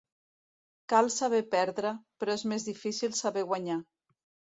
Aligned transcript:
Cal 0.93 1.09
saber 1.15 1.41
perdre, 1.55 1.91
però 2.23 2.37
és 2.39 2.45
més 2.53 2.65
difícil 2.71 3.13
saber 3.21 3.45
guanyar. 3.53 3.77